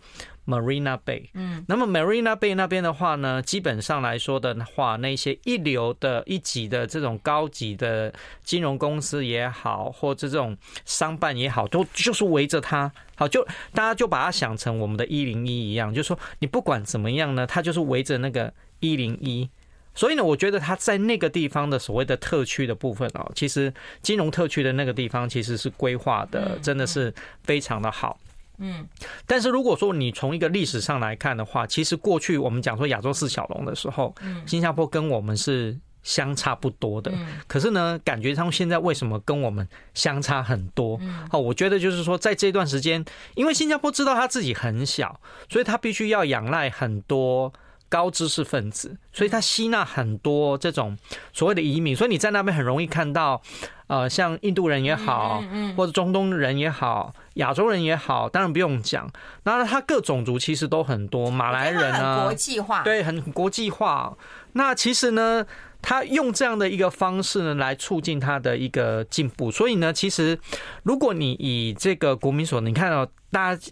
[0.47, 12.92] Marina Bay，嗯，那么 Marina Bay 那边的话呢，基本上来说的话，那些一流的一级的这种高级的金融公司也好，或者这种商办也好，都就是围着它。
[13.16, 19.48] 好，就大家就把它想成我们的一零一一样，就是说你不管怎么样呢，它就是围着那个一零一。
[19.96, 23.72] 所以呢，我觉得它在那个地方的所谓的特区的部分哦，其实
[24.03, 28.18] 金融特区的那个地方其实是规划的，真的是非常的好。
[28.59, 28.85] 嗯，
[29.24, 34.12] 但是如果说你从一个历史上来看的话，其实过去我们讲说亚洲四小龙的时候，
[34.46, 37.12] 新加坡跟我们是相差不多的。
[37.49, 41.01] 可是呢，感觉他们现在为什么跟我们相差很多？
[41.33, 47.53] 哦，我觉得就是说，在这段时间，因为新加坡知道他自己很小，所以他必须要仰赖很多。
[47.87, 50.99] 高知识分子，所以他吸纳很多这种
[51.33, 53.40] 所谓的移民，所以你在那边很容易看到，
[53.87, 55.45] 呃，像印度人也好，
[55.77, 59.09] 或者中东人也好，亚洲人也好，当然不用讲。
[59.45, 64.17] 那他各种族其实都很多，马来人啊，国际化，对，很国际化。
[64.55, 65.47] 那其实呢，
[65.87, 69.51] 他用这样的一个方式呢，来促进他的一个进步。
[69.51, 70.38] 所以呢，其实
[70.83, 73.70] 如果你以这个国民所，你看到大家。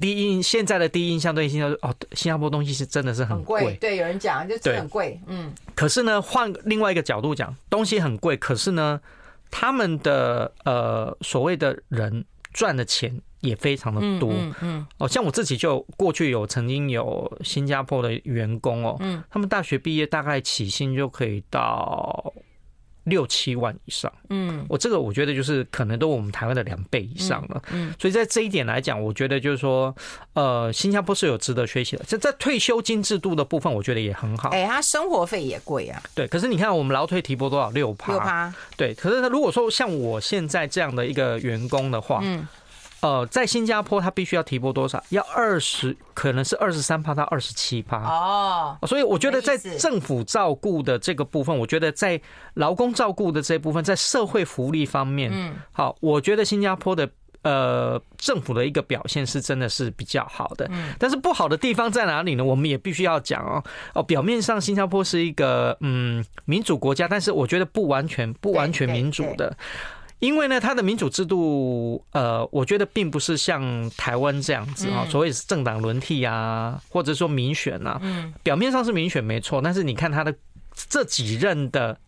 [0.00, 5.52] 第一印现在的第一印象对新加坡哦，新加坡东西是真的是很贵，对，有人讲就很贵，嗯。
[5.74, 9.00] 可是呢，换另外一个角度讲，东西很贵，可是呢，
[9.50, 14.86] 他们的呃所谓的人赚的钱也非常的多，嗯嗯。
[14.98, 22.32] 哦，像我自己就过去有曾经有新加坡的员工哦，嗯，他们大学毕业大概起薪就可以到。
[23.04, 29.96] 六七万以上，嗯，我这个我觉得就是可能都我们台湾的两倍以上了，嗯，所以在这一点来讲，我觉得就是说，
[30.34, 32.04] 呃，新加坡是有值得学习的。
[32.06, 34.50] 这在退休金制度的部分，我觉得也很好。
[34.50, 36.02] 哎，他生活费也贵啊。
[36.14, 37.70] 对，可是你看我们劳退提拨多少？
[37.70, 38.12] 六趴。
[38.12, 38.54] 六趴。
[38.76, 42.46] 对，可是他如果说像我现在这样的一个员工的话，嗯。
[43.00, 45.02] 呃，在新加坡，他必须要提拨多少？
[45.10, 48.76] 要二十，可能是二十三趴到二十七趴哦。
[48.88, 52.20] 所以我觉得在政府照顾的这个部分，我觉得在
[52.54, 57.08] 劳工照顾的这一部分，在社会福利方面，嗯，好，我觉得新加坡的
[57.42, 60.66] 呃政府的一个表现是真的是比较好的。
[60.72, 62.44] 嗯，但是不好的地方在哪里呢？
[62.44, 63.62] 我们也必须要讲哦。
[63.94, 69.56] 哦，表面上新加坡是一个嗯民主国家，但是我觉得不完全不完全民主的。
[70.18, 78.00] 因为呢，它的民主制度，呃，我觉得并不是像台湾这样子啊，所谓是政党轮替啊，或者说民选啊，
[78.42, 80.34] 表面上是民选没错，但是你看他的
[80.88, 81.98] 这几任的。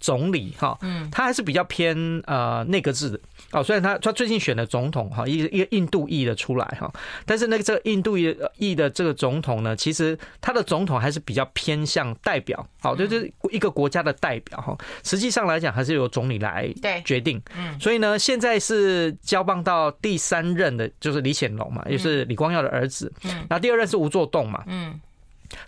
[0.00, 3.18] 总理哈，嗯，他还是比较偏呃内阁制的
[3.52, 3.62] 哦。
[3.62, 6.92] 虽然他他最近选的总统哈，一个一个印度裔的出来哈，
[7.24, 14.76] 但是那个这个印度裔裔的这个总统呢，其实他的总统还是比较偏向代表，好，就是一个国家的代表哈。
[15.02, 16.72] 实际上来讲，还是由总理来
[17.04, 17.40] 决定。
[17.56, 23.12] 嗯，所以呢，现在是交棒到第三任的，就是李显龙嘛，也是李光耀的儿子。
[23.24, 24.62] 嗯，那第二任是吴作栋嘛。
[24.66, 25.00] 嗯。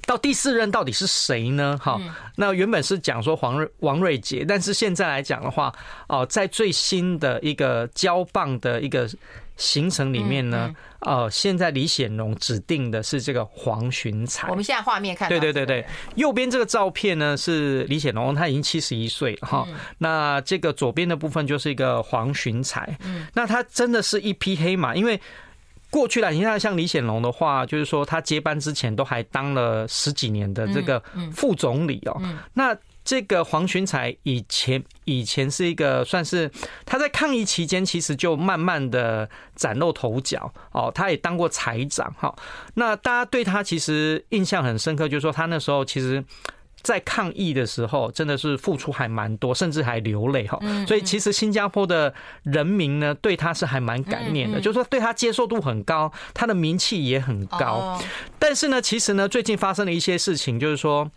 [0.06, 1.78] 到第四任到底是谁呢？
[1.80, 2.00] 哈，
[2.36, 5.72] 那原本是讲说黄瑞王瑞杰，但是现在来讲的话，
[6.08, 9.08] 哦，在最新的一个交棒的一个
[9.56, 14.48] 行程里面呢，哦，现在李显龙指定的是这个黄循财。
[14.48, 19.66] 我们现在画面看，对对对对，右边这个照片呢是李显龙，他已经七十一岁了哈。
[19.98, 25.20] 那这个左边的部分就是一个黄循财，嗯，那他真的是一匹黑马，因为。
[25.90, 32.20] 过去了，你看像李显龙的话，就是说他接班之前都还当了十几年的这个副总理哦。
[32.54, 36.50] 那这个黄群才以前以前是一个算是
[36.84, 40.92] 他在抗疫期间，其实就慢慢的崭露头角哦。
[40.94, 42.34] 他也当过财长哈。
[42.74, 46.24] 那大家对他其实印象很深刻，就是说他那时候其实。
[46.88, 50.58] 在抗疫的时候，真的是付出还蛮多，甚至还流泪哈。
[50.86, 58.00] 所以其实新加坡的人民呢，对他是还蛮感念的，就是说对他接受度很高，他的名气也很高。
[58.38, 61.10] 但是呢，其实呢，最近发生了一些事情，就是说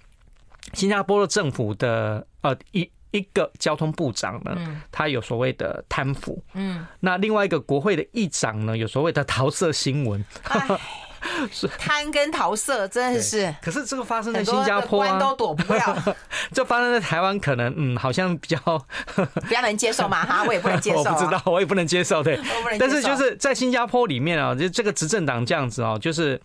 [0.74, 4.58] 新加坡的政府的呃一一个交通部长呢，
[4.92, 10.22] 他有所谓的贪腐，嗯，那另外一个国会的议长呢，有所谓的桃色新闻。
[11.52, 16.16] 是贪跟桃色真的是，可是这个发生在新加坡啊，都躲不了。
[16.52, 18.58] 这发生在台湾，可能嗯，好像比较
[19.48, 21.00] 比较能接受嘛哈，我也不能接受。
[21.00, 22.40] 我不知道，我也不能接受，对。
[22.80, 26.40] 但是就是在新加坡里面啊，就这个执政党这样子哦，就是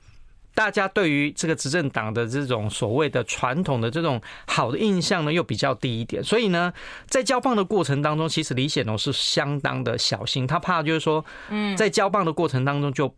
[0.55, 6.23] 大家对于这个执政党的这种所谓的传统的这种好的印象呢，又比较低一点。
[6.23, 6.73] 所以呢，
[7.09, 13.15] 在交棒的过程当中，其实李显龙是相当的小心，他怕就是说，嗯，在交棒的过程当中就。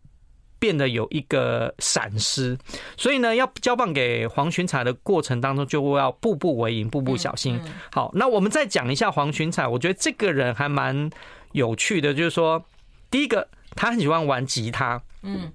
[0.59, 2.57] 变得有一个闪失，
[2.97, 7.59] 所以呢，要交棒给黄群彩的过程当中，就要步步为营，步步小心。
[7.91, 11.09] 好，那我们再讲一下黄群彩，我觉得这个人还蛮
[11.53, 12.63] 有趣的，就是说，
[13.09, 15.51] 第一个，他很喜欢玩吉他，嗯，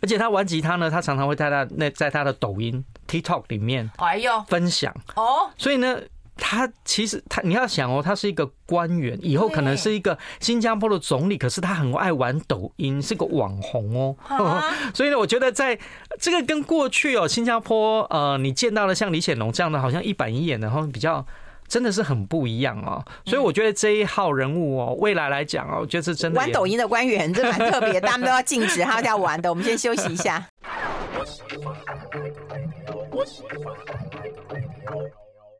[0.00, 4.94] 而且他玩吉他呢，他常常会在他那在他的抖音 TikTok 里面，哎呦，分享。
[5.14, 6.00] 哦，所以呢。
[6.38, 14.14] 他其实他你要想哦，他是一个官员，以后可能是一个新加坡的总理，可是他很爱玩抖音，是个网红哦。
[14.94, 15.78] 所以呢，我觉得在
[16.20, 21.24] 这个跟过去哦，新加坡呃，你见到的像李显龙这样的，好像一板一眼的，然后比较
[21.66, 23.02] 真的是很不一样哦。
[23.24, 29.48] 所以我觉得这一号人物哦，未来来讲哦，我觉得是真的玩抖音的官员，这蛮特别， 大家都要禁止他要玩的。
[29.48, 30.46] 我们先休息一下。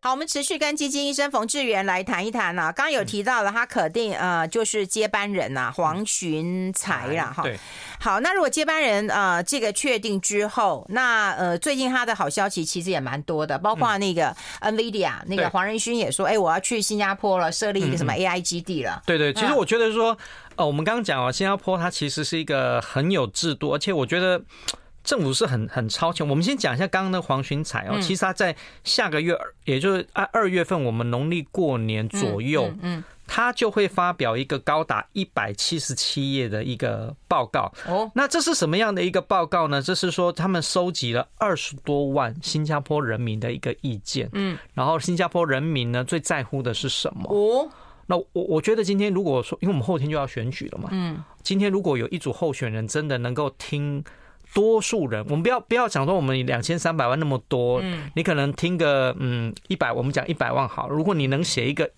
[0.07, 2.73] 好，我们持续跟基金医生冯志源来谈一谈呢。
[2.77, 7.33] 刚刚有提到了，他肯定呃就是接班人呐，黄群才啦。
[7.37, 7.43] 哈。
[7.43, 7.59] 对。
[7.99, 19.03] 好，那如果接班人呃这个确定之后，那呃最近他的好消息其实也蛮多的，包括那个 NVIDIA 那个黄仁勋也说，哎，我要去新加坡了，设立一个什么 AI 基地了。
[19.07, 20.17] 对对，其实我觉得说，
[20.55, 24.41] 呃，我们刚刚讲啊，新加坡它其实是一个很有制度，而且我觉得。
[25.07, 26.29] 政府是很很超前。
[26.29, 37.73] 我们先讲一下刚刚的黄循财哦，其实他在下个月，也就是二二月份，我们农历过年左右，嗯，他就会发表一个高达一百七十七页的一个报告。
[37.87, 39.81] 哦，那这是什么样的一个报告呢？
[39.81, 44.29] 这是说他们收集了二十多万新加坡人民的一个意见。
[44.33, 47.33] 嗯，然后新加坡人民呢最在乎的是什么？
[47.33, 47.71] 哦，
[48.07, 54.03] 那我我觉得今天如果说，因为我们后天就要选举了嘛，嗯，今天如果有一组候选人真的能够听。
[54.57, 60.89] 多数人，我们不要不要讲说我们两千三百万那么多，嗯，你可能听个嗯一百，我们讲一百万好。
[60.89, 61.91] 如果你能写一个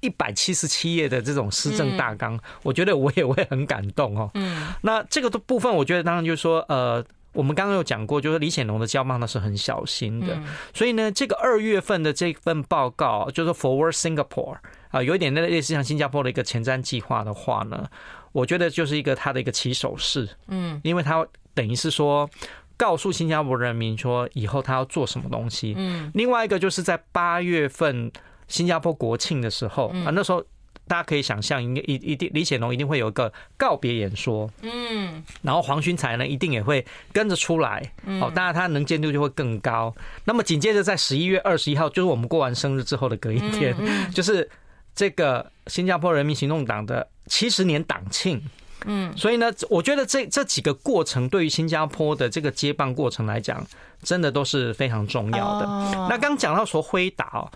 [0.00, 4.30] 一百七十七页的这种施政大纲，我觉得我也会很感动哦。
[4.32, 10.40] 嗯，那这个的部分，我觉得当然就是说，呃，我们刚刚有讲过，就是李显龙的交棒呢是很小心的，
[10.72, 14.56] 所以呢，这个二月份的这份报告就是 Forward Singapore
[14.88, 17.86] 啊，有一点类似像新加坡的一个前瞻计划的话呢，
[18.32, 21.26] 我觉得就是一个他的一个起手式，嗯，因为他。
[21.54, 22.28] 等于是说，
[22.76, 25.74] 告诉新加坡人民说以后他要做什么东西。
[25.76, 28.10] 嗯，另外一个就是在八月份
[28.48, 30.42] 新加坡国庆的时候啊，那时候
[30.88, 34.50] 大家可以想象，应该一一定李显龙一定会有一个告别演说。
[34.62, 37.92] 嗯，然后黄循财呢一定也会跟着出来。
[38.20, 39.94] 哦，当然他能见度就会更高。
[40.24, 43.76] 那么紧接着在十一月二十一号，就是我们过完生日之后的隔一天，
[44.12, 44.48] 就是
[44.94, 48.42] 这个新加坡人民行动党的七十年党庆。
[48.86, 53.64] 嗯，所以呢，我觉得这这几个过程对于新加坡的这个接棒过程来讲，
[54.02, 55.66] 真的都是非常重要的。
[56.08, 57.50] 那刚讲到说辉达哦，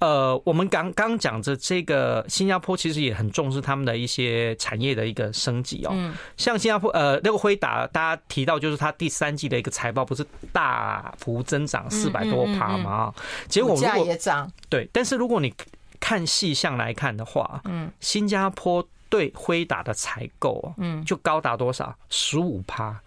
[0.00, 5.90] 呃，我们刚刚讲着这个新加坡其实也很重视他们的一些产业的一个升级哦。
[5.94, 13.14] 嗯，像新加坡呃那个辉达，大家提到就是它第三季的一个财报不是大幅增长四百多趴吗？
[13.48, 15.54] 结果如果也涨，对，但是如果你
[16.00, 18.86] 看细项来看的话，嗯，新加坡。
[19.14, 21.96] 对辉达的采购，嗯，就高达多少？
[22.10, 23.00] 十五趴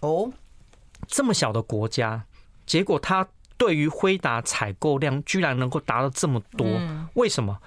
[0.00, 0.30] 哦，
[1.06, 2.22] 这么小的国家，
[2.66, 3.26] 结果它
[3.56, 6.78] 对于辉达采购量居然能够达到这么多，
[7.14, 7.58] 为什么？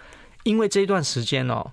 [0.44, 1.72] 因为这一段时间哦，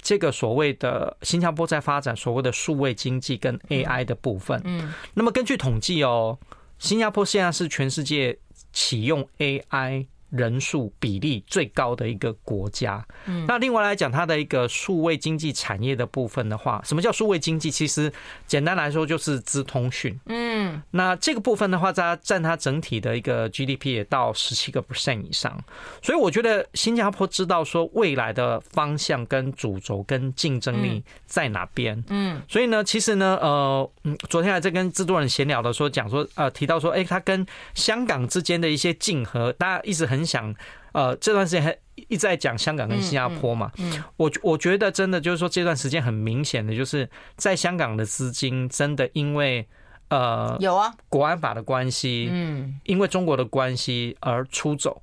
[0.00, 6.38] 这个所谓的新加坡在发展所谓的数位经济跟 AI 的部分，嗯，那么根据统计哦，
[6.78, 8.38] 新加坡现在是全世界
[8.72, 10.06] 启用 AI。
[10.32, 13.06] 人数比例最高的一个国家。
[13.26, 17.70] 嗯，那另外来讲，它的一个数位经济产业的部分的话，什么叫数位经济？
[17.70, 18.12] 其实
[18.46, 20.18] 简单来说就是资通讯。
[20.26, 25.56] 嗯，那这个部分的话，它占它整体的一个 GDP 也到十七个 percent 以上。
[26.02, 32.02] 所以我觉得新加坡知道说未来的方向跟主轴跟竞争力在哪边。
[32.08, 40.54] 嗯，所以呢，其实呢，呃，嗯，昨天还在跟制作人闲聊的时候讲说，呃，提到说，哎，它跟香港之间的一些竞合，大家一直很想，
[40.92, 43.70] 呃，这段时间还一直在讲香港跟新加坡嘛。
[43.78, 49.66] 嗯，嗯，我我觉得真的就是说，这段时间很明显的就是在香港的资金真的因为
[50.08, 55.02] 呃有啊国安法的关系，嗯，因为中国的关系而出走，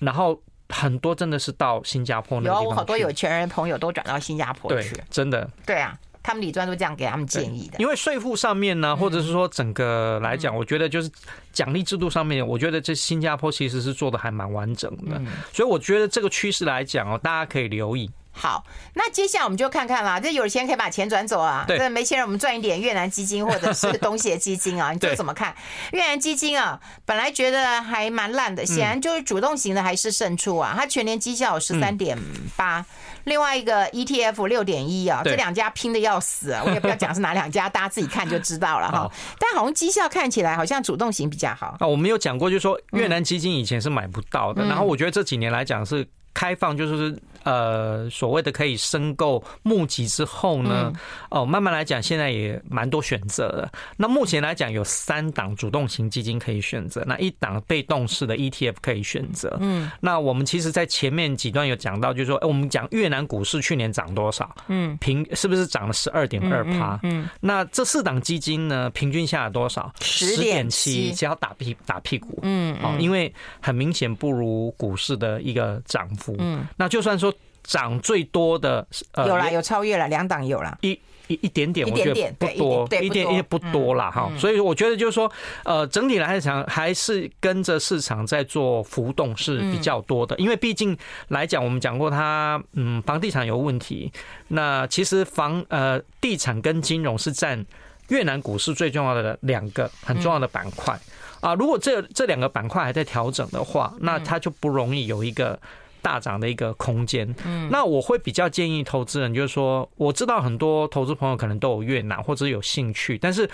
[0.00, 2.64] 然后很多真的是到新加坡那个地方去。
[2.64, 5.50] 有我好多有钱人朋友都转到新加坡去，真的。
[5.66, 5.98] 对啊。
[6.22, 11.10] 他们理专都这样给他们建议的，因为税负上面呢，或者是说整个来讲，我觉得就是
[11.52, 15.20] 奖励制度上面，我觉得这新加坡其实是做的还蛮完整的，
[15.52, 18.10] 所以我觉得这个趋势来讲哦，大家可以留意。
[18.34, 18.64] 好，
[18.94, 20.18] 那接下来我们就看看啦。
[20.18, 25.54] 这有钱可以把钱转走啊，对，没钱人我们赚一点越南基金或者是东协基金啊， 你这怎么看？
[25.92, 30.74] 越南基金啊，本来觉得还蛮烂的，显然就是主动型的还是胜出啊。
[30.76, 32.18] 它全年绩效有十三点
[32.56, 32.84] 八。
[33.24, 36.62] 另外一个 ETF 六点一啊，这两家拼的要死啊！
[36.66, 39.08] 我也不要讲是哪两家，大家自己看就知道了哈。
[39.38, 41.76] 但好像绩效看起来好像主动型比较好。
[41.78, 46.08] 啊，我们有讲过，就是说越南基金以前是买不到的，然后我觉得这几年来讲是。
[46.34, 47.14] 开放就是
[47.44, 50.92] 呃所谓的可以申购募集之后呢，
[51.30, 53.72] 哦慢慢来讲，现在也蛮多选择的。
[53.96, 59.56] 那目前来讲有三档主动型基金可以选择，那一档被动式的 ETF 可以选择。
[59.60, 64.54] 嗯，那我们其实，在前面几段有讲到，就是说，我们讲越南股市去年涨多少？
[64.68, 66.98] 嗯，平是不是涨了十二点二趴？
[67.02, 69.92] 嗯，那这四档基金呢，平均下来多少？
[70.00, 72.38] 十点七，只要打屁打屁股。
[72.42, 76.36] 嗯，哦，因为很明显不如股市的一个涨幅。
[76.38, 77.31] 嗯，那就算说
[77.64, 80.98] 涨最多的，呃，有啦，有超越了两档有啦，一
[81.28, 84.10] 一一点点，我觉得不多，一点也不多啦。
[84.10, 84.30] 哈。
[84.36, 85.30] 所以我觉得就是说，
[85.64, 90.96] 呃，整体来讲还是跟着市场在做浮动是比较多的，因为毕竟
[91.28, 94.12] 来讲，我们讲过它，嗯，房地产有问题，
[94.48, 97.64] 那其实房呃地产跟金融是占
[98.08, 100.98] 越南股市最重要的两个很重要的板块
[101.40, 101.54] 啊。
[101.54, 105.58] 如果这这两个板块还在调整的话，那它就不容易有一个。
[106.02, 113.48] 大涨的一个空间，嗯，那我会比较建议投资人，就是说，我知道很多投资朋友可能都有越南或者有兴趣，但是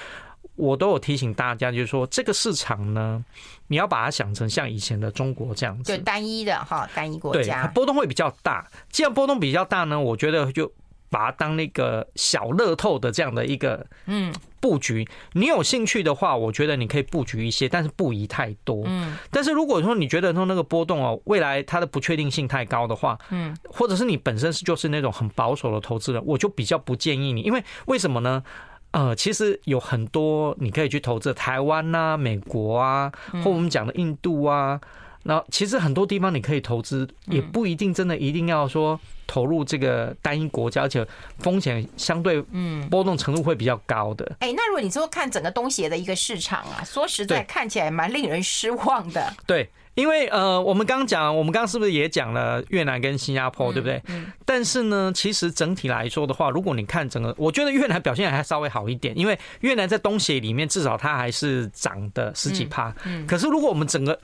[0.56, 3.24] 我都有提醒大家，就是说，这个市场呢，
[3.68, 8.66] 你要把它想成像以前的中国这样子，就单一的哈，单一国家，波动会比较大。
[8.90, 10.72] 既然波动比较大呢，我觉得就。
[11.10, 18.82] 把它当那个小乐透的这样的一个嗯布局，你有兴趣的话，我觉得你可以布局一些，但是不宜太多。
[18.86, 28.42] 嗯，但是如果说你觉得说那个波动哦，未来它的不确定性太高的话，嗯，或者是你本身是就是那种很保守的投资人，我就比较不建议你，因为为什么呢？
[28.90, 33.12] 呃，其实有很多你可以去投资台湾啊、美国啊，
[33.44, 34.80] 或我们讲的印度啊。
[35.28, 41.06] 那其实很多地方你可以投资，也不一定真的一定要说投入这个单一国家，而且
[41.38, 44.24] 风险相对嗯波动程度会比较高的。
[44.40, 49.30] 哎，那如果你说看整个东协的一个市场啊，说实在看起来蛮令人失望的。
[49.46, 54.02] 对，因为呃，我们刚刚讲，我们刚刚是不是也讲了越南跟新加坡，对不对？
[54.06, 54.32] 嗯。
[54.46, 62.94] 但是呢，其实整体来说的话，如果你看整个，我觉得越南表现还稍微好一点，因为越南在东协里面至少它还是涨的十几趴。
[63.04, 63.26] 嗯。
[63.26, 64.18] 可是如果我们整个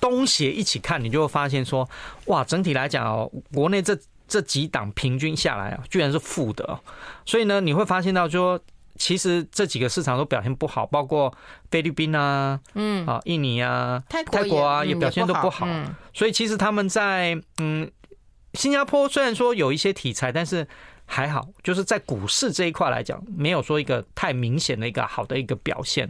[0.00, 1.88] 东协一起看，你就会发现说，
[2.26, 6.78] 哇，整体来讲哦，国内这这几档平均下来啊，居然是负的。
[7.24, 8.60] 所以呢，你会发现到说，
[8.96, 11.32] 其实这几个市场都表现不好，包括
[11.70, 15.66] 菲律宾啊，嗯，啊，印尼啊，泰国啊，也表现都不好。
[16.14, 17.90] 所以其实他们在嗯，
[18.54, 20.66] 新加坡虽然说有一些题材，但是。
[21.06, 26.08] 还好，就是在股市这一块来讲，没有说一个太明显的一个好的一个表现，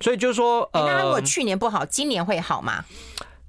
[0.00, 2.84] 所以就是说，呃，那如果去年不好，今年会好吗？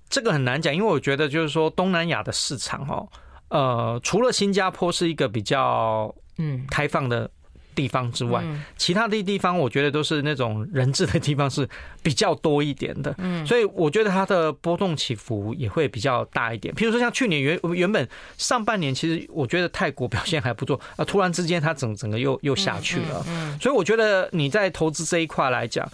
[0.10, 3.08] 这个很难讲，因为我觉得就是说东南亚的市场哦，
[3.50, 7.30] 呃，除了新加坡是一个比较嗯开放的。
[7.78, 8.44] 地方之外，
[8.76, 11.70] 其他的地方我觉得都是那种人质的地方是
[12.02, 16.74] 比较多一点的，嗯，所以我觉得它的波动起伏也会比较大一点。
[16.74, 18.10] 譬如说像去年原原本
[18.40, 25.88] 上半年，其实我觉得泰国表现还不错， 啊，突然之间它整整个又又下去了，嗯，所以我觉得你在投资这一块来讲，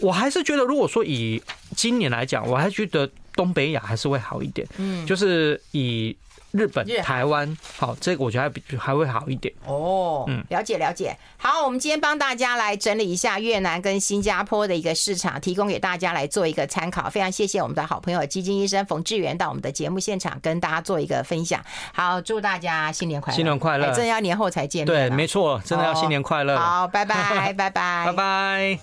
[0.00, 1.40] 我还是觉得如果说以
[1.76, 6.16] 今年来讲，我还觉得东北亚还是会好一点，嗯，就是以。
[6.50, 9.52] 日本、台湾，好，这个我觉得还比还会好一点。
[9.66, 11.16] 哦，嗯，了解了解。
[11.36, 17.08] 好，我们今天帮大家来整理一下越南跟新加坡的一个市场，提供给大家来做一个参考。
[17.10, 21.62] 非常谢谢我们的好朋友基金医生冯志源到我们的节目现场跟大家做一个分享。
[21.92, 23.36] 好，祝大家新年快乐！
[23.36, 23.86] 新年快乐！
[23.92, 24.86] 真的要年后才见面。
[24.86, 26.58] 对，没错，真的要新年快乐。
[26.58, 28.68] 好，拜拜，拜拜，拜拜。